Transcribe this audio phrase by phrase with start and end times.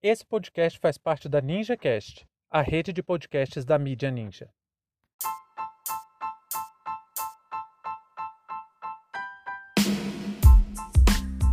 [0.00, 4.48] Esse podcast faz parte da NinjaCast, a rede de podcasts da mídia Ninja.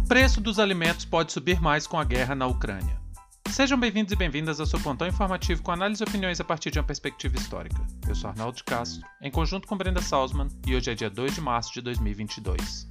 [0.08, 3.02] Preço dos alimentos pode subir mais com a guerra na Ucrânia.
[3.50, 6.78] Sejam bem-vindos e bem-vindas ao seu plantão informativo com análise e opiniões a partir de
[6.78, 7.82] uma perspectiva histórica.
[8.08, 11.42] Eu sou Arnaldo Castro, em conjunto com Brenda Salzman, e hoje é dia 2 de
[11.42, 12.88] março de 2022.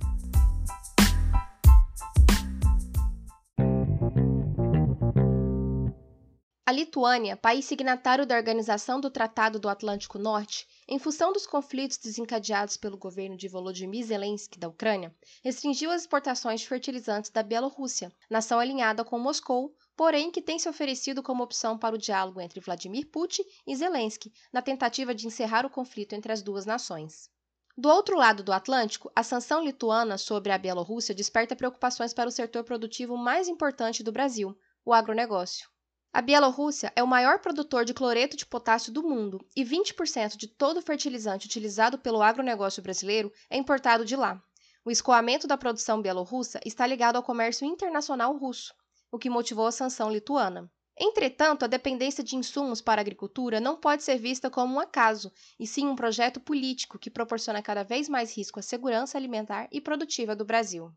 [6.84, 12.76] Lituânia, país signatário da Organização do Tratado do Atlântico Norte, em função dos conflitos desencadeados
[12.76, 15.10] pelo governo de Volodymyr Zelensky da Ucrânia,
[15.42, 20.68] restringiu as exportações de fertilizantes da Bielorrússia, nação alinhada com Moscou, porém que tem se
[20.68, 25.64] oferecido como opção para o diálogo entre Vladimir Putin e Zelensky, na tentativa de encerrar
[25.64, 27.30] o conflito entre as duas nações.
[27.78, 32.32] Do outro lado do Atlântico, a sanção lituana sobre a Bielorrússia desperta preocupações para o
[32.32, 34.54] setor produtivo mais importante do Brasil,
[34.84, 35.72] o agronegócio.
[36.16, 40.46] A Bielorrússia é o maior produtor de cloreto de potássio do mundo e 20% de
[40.46, 44.40] todo o fertilizante utilizado pelo agronegócio brasileiro é importado de lá.
[44.84, 48.72] O escoamento da produção bielorrussa está ligado ao comércio internacional russo,
[49.10, 50.70] o que motivou a sanção lituana.
[50.96, 55.32] Entretanto, a dependência de insumos para a agricultura não pode ser vista como um acaso,
[55.58, 59.80] e sim um projeto político que proporciona cada vez mais risco à segurança alimentar e
[59.80, 60.92] produtiva do Brasil.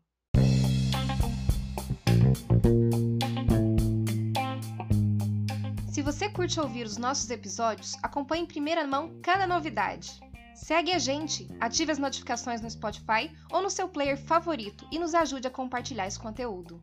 [6.18, 10.18] Você curte ouvir os nossos episódios, acompanhe em primeira mão cada novidade.
[10.52, 15.14] Segue a gente, ative as notificações no Spotify ou no seu player favorito e nos
[15.14, 16.82] ajude a compartilhar esse conteúdo.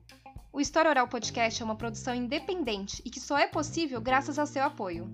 [0.53, 4.47] O História Oral Podcast é uma produção independente e que só é possível graças ao
[4.47, 5.05] seu apoio.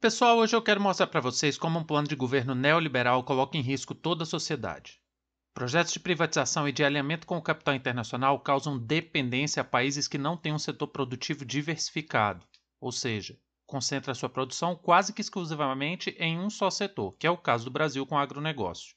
[0.00, 3.60] Pessoal, hoje eu quero mostrar para vocês como um plano de governo neoliberal coloca em
[3.60, 5.03] risco toda a sociedade.
[5.54, 10.18] Projetos de privatização e de alinhamento com o capital internacional causam dependência a países que
[10.18, 12.44] não têm um setor produtivo diversificado,
[12.80, 17.38] ou seja, concentra sua produção quase que exclusivamente em um só setor, que é o
[17.38, 18.96] caso do Brasil com o agronegócio.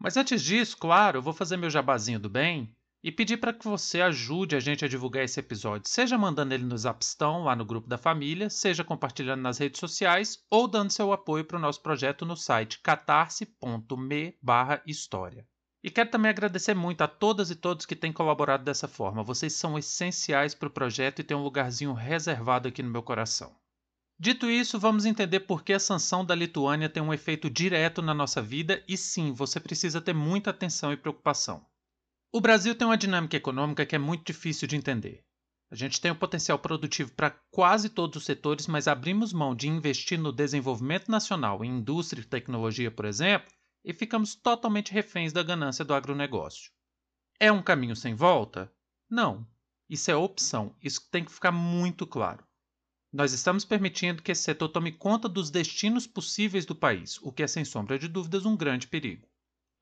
[0.00, 3.68] Mas antes disso, claro, eu vou fazer meu jabazinho do bem e pedir para que
[3.68, 7.66] você ajude a gente a divulgar esse episódio, seja mandando ele no Zapstão, lá no
[7.66, 11.82] grupo da família, seja compartilhando nas redes sociais ou dando seu apoio para o nosso
[11.82, 15.46] projeto no site catarse.me/história.
[15.82, 19.24] E quero também agradecer muito a todas e todos que têm colaborado dessa forma.
[19.24, 23.52] Vocês são essenciais para o projeto e têm um lugarzinho reservado aqui no meu coração.
[24.18, 28.14] Dito isso, vamos entender por que a sanção da Lituânia tem um efeito direto na
[28.14, 31.66] nossa vida e sim, você precisa ter muita atenção e preocupação.
[32.30, 35.24] O Brasil tem uma dinâmica econômica que é muito difícil de entender.
[35.72, 39.68] A gente tem um potencial produtivo para quase todos os setores, mas abrimos mão de
[39.68, 43.50] investir no desenvolvimento nacional em indústria e tecnologia, por exemplo,
[43.84, 46.70] e ficamos totalmente reféns da ganância do agronegócio.
[47.38, 48.72] É um caminho sem volta?
[49.10, 49.46] Não.
[49.88, 50.74] Isso é opção.
[50.82, 52.44] Isso tem que ficar muito claro.
[53.12, 57.42] Nós estamos permitindo que esse setor tome conta dos destinos possíveis do país, o que
[57.42, 59.28] é, sem sombra de dúvidas, um grande perigo.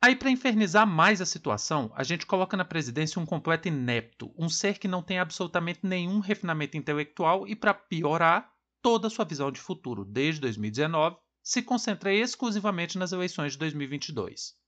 [0.02, 4.48] Aí, para infernizar mais a situação, a gente coloca na presidência um completo inepto, um
[4.48, 8.50] ser que não tem absolutamente nenhum refinamento intelectual e, para piorar,
[8.82, 14.58] toda a sua visão de futuro desde 2019 se concentra exclusivamente nas eleições de 2022.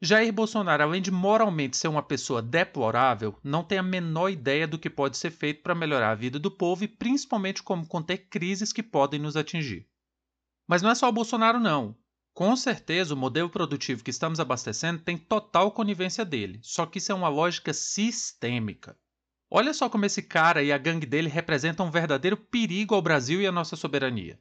[0.00, 4.78] Jair Bolsonaro, além de moralmente ser uma pessoa deplorável, não tem a menor ideia do
[4.78, 8.72] que pode ser feito para melhorar a vida do povo e principalmente como conter crises
[8.72, 9.88] que podem nos atingir.
[10.68, 11.96] Mas não é só o Bolsonaro, não.
[12.32, 17.10] Com certeza, o modelo produtivo que estamos abastecendo tem total conivência dele, só que isso
[17.10, 18.96] é uma lógica sistêmica.
[19.50, 23.40] Olha só como esse cara e a gangue dele representam um verdadeiro perigo ao Brasil
[23.40, 24.38] e à nossa soberania.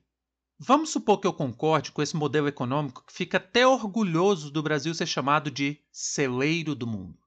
[0.60, 4.92] Vamos supor que eu concorde com esse modelo econômico que fica até orgulhoso do Brasil
[4.96, 7.20] ser chamado de celeiro do mundo.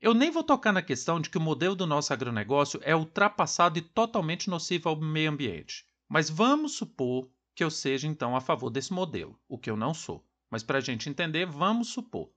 [0.00, 3.78] Eu nem vou tocar na questão de que o modelo do nosso agronegócio é ultrapassado
[3.78, 5.86] e totalmente nocivo ao meio ambiente.
[6.08, 9.94] Mas vamos supor que eu seja então a favor desse modelo, o que eu não
[9.94, 10.26] sou.
[10.50, 12.28] Mas para a gente entender, vamos supor.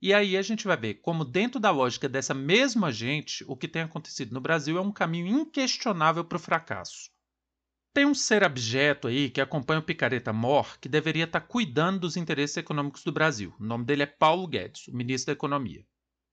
[0.00, 3.66] E aí a gente vai ver como, dentro da lógica dessa mesma gente, o que
[3.66, 7.10] tem acontecido no Brasil é um caminho inquestionável para o fracasso.
[7.92, 12.00] Tem um ser abjeto aí que acompanha o Picareta Mor que deveria estar tá cuidando
[12.00, 13.52] dos interesses econômicos do Brasil.
[13.58, 15.84] O nome dele é Paulo Guedes, o ministro da Economia.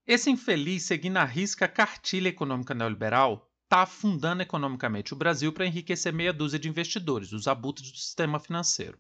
[0.05, 5.65] Esse infeliz, seguindo a risca a cartilha econômica neoliberal, está afundando economicamente o Brasil para
[5.65, 8.99] enriquecer meia dúzia de investidores, os abutres do sistema financeiro.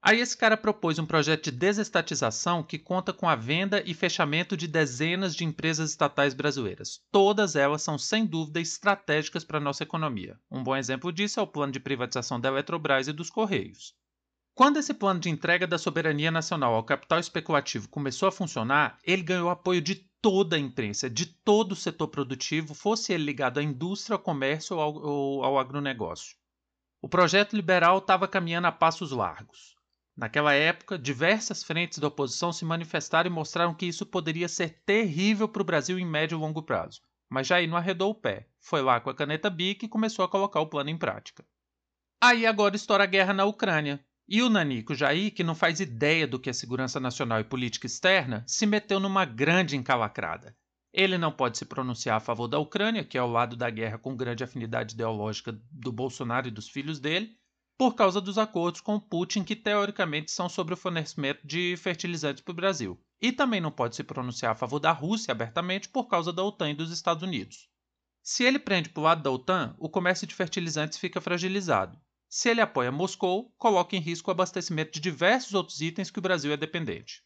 [0.00, 4.56] Aí esse cara propôs um projeto de desestatização que conta com a venda e fechamento
[4.56, 7.00] de dezenas de empresas estatais brasileiras.
[7.10, 10.38] Todas elas são sem dúvida estratégicas para a nossa economia.
[10.48, 13.92] Um bom exemplo disso é o plano de privatização da Eletrobras e dos Correios.
[14.54, 19.22] Quando esse plano de entrega da soberania nacional ao capital especulativo começou a funcionar, ele
[19.22, 23.62] ganhou apoio de toda a imprensa, de todo o setor produtivo, fosse ele ligado à
[23.62, 26.36] indústria, ao comércio ou ao, ou ao agronegócio.
[27.00, 29.77] O projeto liberal estava caminhando a passos largos.
[30.18, 35.48] Naquela época, diversas frentes da oposição se manifestaram e mostraram que isso poderia ser terrível
[35.48, 37.00] para o Brasil em médio e longo prazo.
[37.30, 40.28] Mas Jair não arredou o pé, foi lá com a caneta BIC e começou a
[40.28, 41.44] colocar o plano em prática.
[42.20, 44.04] Aí agora estoura a guerra na Ucrânia.
[44.26, 47.86] E o Nanico Jair, que não faz ideia do que é segurança nacional e política
[47.86, 50.56] externa, se meteu numa grande encalacrada.
[50.92, 53.98] Ele não pode se pronunciar a favor da Ucrânia, que é ao lado da guerra
[53.98, 57.38] com grande afinidade ideológica do Bolsonaro e dos filhos dele,
[57.78, 62.50] por causa dos acordos com Putin, que teoricamente são sobre o fornecimento de fertilizantes para
[62.50, 63.00] o Brasil.
[63.22, 66.70] E também não pode se pronunciar a favor da Rússia abertamente por causa da OTAN
[66.70, 67.68] e dos Estados Unidos.
[68.20, 71.96] Se ele prende para o lado da OTAN, o comércio de fertilizantes fica fragilizado.
[72.28, 76.22] Se ele apoia Moscou, coloca em risco o abastecimento de diversos outros itens que o
[76.22, 77.22] Brasil é dependente.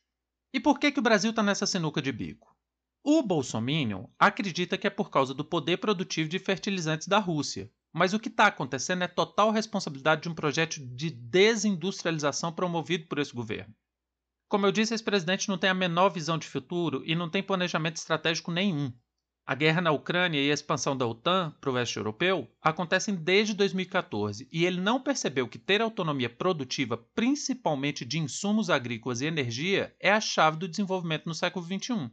[0.53, 2.55] E por que, que o Brasil está nessa sinuca de bico?
[3.03, 8.15] O Bolsonaro acredita que é por causa do poder produtivo de fertilizantes da Rússia, mas
[8.15, 13.35] o que está acontecendo é total responsabilidade de um projeto de desindustrialização promovido por esse
[13.35, 13.75] governo.
[14.49, 17.43] Como eu disse, esse presidente não tem a menor visão de futuro e não tem
[17.43, 18.93] planejamento estratégico nenhum.
[19.45, 23.55] A guerra na Ucrânia e a expansão da OTAN para o leste europeu acontecem desde
[23.55, 29.97] 2014 e ele não percebeu que ter autonomia produtiva, principalmente de insumos agrícolas e energia,
[29.99, 32.09] é a chave do desenvolvimento no século XXI.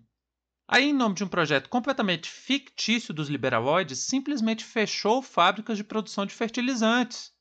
[0.72, 6.28] Aí, em nome de um projeto completamente fictício dos liberaloides, simplesmente fechou fábricas de produção
[6.28, 7.34] de fertilizantes.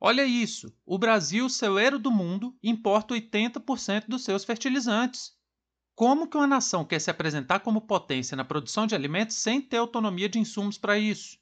[0.00, 5.32] Olha isso: o Brasil, celeiro do mundo, importa 80% dos seus fertilizantes.
[5.96, 9.78] Como que uma nação quer se apresentar como potência na produção de alimentos sem ter
[9.78, 11.38] autonomia de insumos para isso?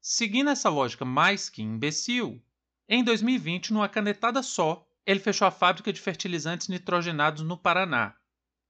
[0.00, 2.42] Seguindo essa lógica mais que imbecil,
[2.88, 8.16] em 2020, numa canetada só, ele fechou a fábrica de fertilizantes nitrogenados no Paraná.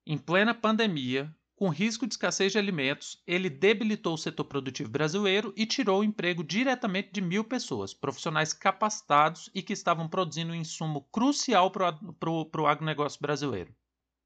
[0.05, 5.53] Em plena pandemia, com risco de escassez de alimentos, ele debilitou o setor produtivo brasileiro
[5.57, 10.55] e tirou o emprego diretamente de mil pessoas, profissionais capacitados e que estavam produzindo um
[10.55, 13.75] insumo crucial para o agronegócio brasileiro.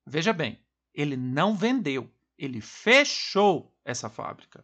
[0.06, 0.60] Veja bem,
[0.92, 4.62] ele não vendeu, ele fechou essa fábrica.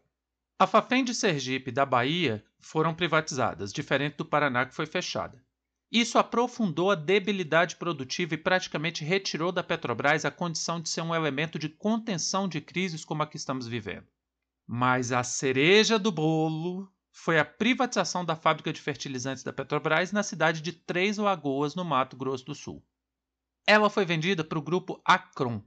[0.58, 5.42] A Fafem de Sergipe da Bahia foram privatizadas, diferente do Paraná que foi fechada.
[5.90, 11.14] Isso aprofundou a debilidade produtiva e praticamente retirou da Petrobras a condição de ser um
[11.14, 14.06] elemento de contenção de crises como a que estamos vivendo.
[14.66, 20.22] Mas a cereja do bolo foi a privatização da fábrica de fertilizantes da Petrobras na
[20.22, 22.84] cidade de Três Lagoas, no Mato Grosso do Sul.
[23.66, 25.62] Ela foi vendida para o grupo Acron.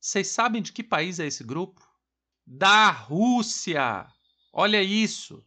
[0.00, 1.86] Vocês sabem de que país é esse grupo?
[2.46, 4.06] Da Rússia!
[4.50, 5.44] Olha isso!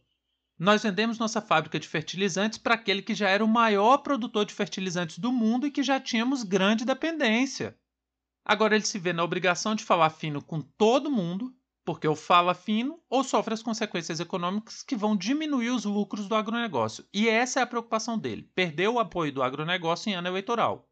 [0.58, 4.54] Nós vendemos nossa fábrica de fertilizantes para aquele que já era o maior produtor de
[4.54, 7.76] fertilizantes do mundo e que já tínhamos grande dependência.
[8.44, 11.54] Agora ele se vê na obrigação de falar fino com todo mundo,
[11.84, 16.34] porque ou fala fino ou sofre as consequências econômicas que vão diminuir os lucros do
[16.34, 17.04] agronegócio.
[17.12, 20.88] E essa é a preocupação dele: perder o apoio do agronegócio em ano eleitoral.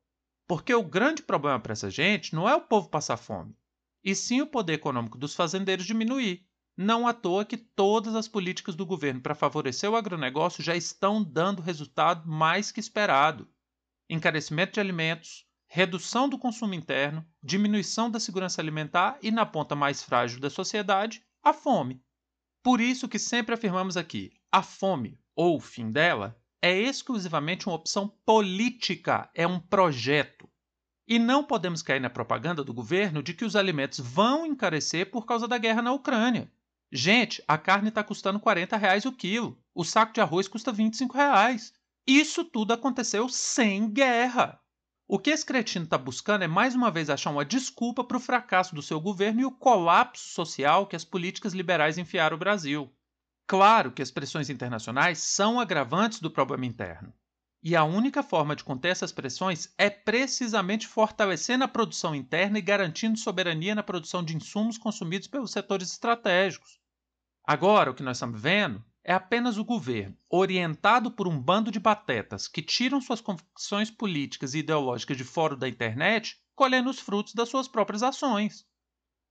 [0.47, 3.55] Porque o grande problema para essa gente não é o povo passar fome,
[4.03, 6.45] e sim o poder econômico dos fazendeiros diminuir.
[6.77, 11.23] Não à toa que todas as políticas do governo para favorecer o agronegócio já estão
[11.23, 13.49] dando resultado mais que esperado.
[14.09, 20.03] Encarecimento de alimentos, redução do consumo interno, diminuição da segurança alimentar e, na ponta mais
[20.03, 22.03] frágil da sociedade, a fome.
[22.63, 27.77] Por isso que sempre afirmamos aqui: a fome, ou o fim dela, é exclusivamente uma
[27.77, 30.49] opção política, é um projeto.
[31.07, 35.25] E não podemos cair na propaganda do governo de que os alimentos vão encarecer por
[35.25, 36.53] causa da guerra na Ucrânia.
[36.93, 39.57] Gente, a carne está custando 40 reais o quilo.
[39.73, 41.73] O saco de arroz custa 25 reais.
[42.05, 44.61] Isso tudo aconteceu sem guerra.
[45.07, 48.21] O que esse cretino está buscando é mais uma vez achar uma desculpa para o
[48.21, 52.93] fracasso do seu governo e o colapso social que as políticas liberais enfiaram o Brasil.
[53.47, 57.13] Claro que as pressões internacionais são agravantes do problema interno.
[57.63, 62.63] E a única forma de conter essas pressões é precisamente fortalecendo a produção interna e
[62.63, 66.80] garantindo soberania na produção de insumos consumidos pelos setores estratégicos.
[67.53, 71.81] Agora, o que nós estamos vendo é apenas o governo, orientado por um bando de
[71.81, 77.35] patetas que tiram suas convicções políticas e ideológicas de fora da internet, colhendo os frutos
[77.35, 78.65] das suas próprias ações.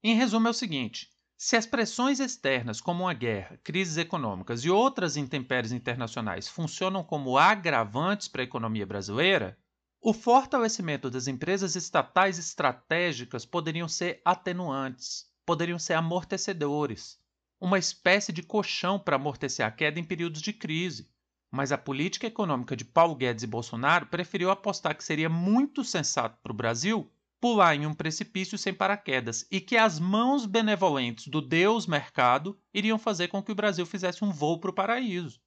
[0.04, 4.70] Em resumo, é o seguinte: se as pressões externas, como a guerra, crises econômicas e
[4.70, 9.58] outras intempéries internacionais, funcionam como agravantes para a economia brasileira,
[10.02, 17.18] o fortalecimento das empresas estatais estratégicas poderiam ser atenuantes, poderiam ser amortecedores
[17.60, 21.10] uma espécie de colchão para amortecer a queda em períodos de crise.
[21.52, 26.38] Mas a política econômica de Paulo Guedes e Bolsonaro preferiu apostar que seria muito sensato
[26.42, 31.42] para o Brasil pular em um precipício sem paraquedas e que as mãos benevolentes do
[31.42, 35.40] Deus mercado iriam fazer com que o Brasil fizesse um voo para o paraíso.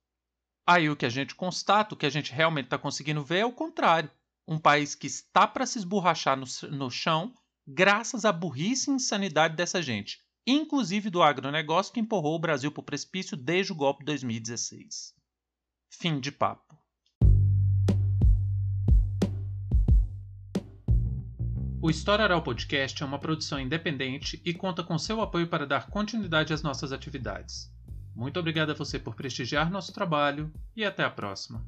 [0.67, 3.47] Aí o que a gente constata, o que a gente realmente está conseguindo ver é
[3.47, 4.11] o contrário.
[4.47, 7.35] Um país que está para se esborrachar no, no chão
[7.67, 12.81] graças à burrice e insanidade dessa gente, inclusive do agronegócio que empurrou o Brasil para
[12.81, 15.15] o precipício desde o golpe de 2016.
[15.91, 16.77] Fim de papo.
[21.81, 25.89] O História Oral Podcast é uma produção independente e conta com seu apoio para dar
[25.89, 27.69] continuidade às nossas atividades.
[28.15, 31.67] Muito obrigado a você por prestigiar nosso trabalho e até a próxima.